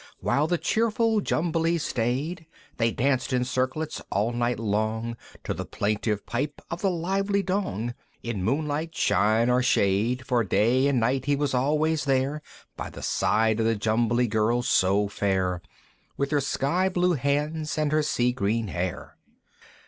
While 0.19 0.47
the 0.47 0.57
cheerful 0.57 1.21
Jumblies 1.21 1.83
staid; 1.83 2.47
They 2.77 2.89
danced 2.89 3.31
in 3.31 3.43
circlets 3.45 4.01
all 4.11 4.31
night 4.31 4.57
long, 4.59 5.15
To 5.43 5.53
the 5.53 5.63
plaintive 5.63 6.25
pipe 6.25 6.59
of 6.71 6.81
the 6.81 6.89
lively 6.89 7.43
Dong, 7.43 7.93
In 8.23 8.43
moonlight, 8.43 8.95
shine, 8.95 9.47
or 9.47 9.61
shade, 9.61 10.25
For 10.25 10.43
day 10.43 10.87
and 10.87 10.99
night 10.99 11.25
he 11.25 11.35
was 11.35 11.53
always 11.53 12.05
there 12.05 12.41
By 12.75 12.89
the 12.89 13.03
side 13.03 13.59
of 13.59 13.67
the 13.67 13.75
Jumbly 13.75 14.25
Girl 14.27 14.63
so 14.63 15.07
fair, 15.07 15.61
With 16.17 16.31
her 16.31 16.41
sky 16.41 16.89
blue 16.89 17.13
hands, 17.13 17.77
and 17.77 17.91
her 17.91 18.01
sea 18.01 18.31
green 18.31 18.69
hair. 18.69 19.17